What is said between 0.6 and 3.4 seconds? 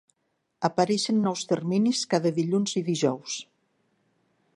Apareixen nous terminis cada dilluns i dijous.